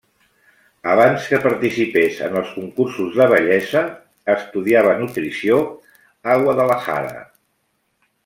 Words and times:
Abans 0.93 1.25
que 1.31 1.39
participés 1.43 2.21
en 2.27 2.37
els 2.41 2.53
concursos 2.55 3.11
de 3.19 3.27
bellesa 3.33 3.83
estudiava 4.35 4.95
nutrició 5.03 5.59
a 6.33 6.39
Guadalajara. 6.47 7.15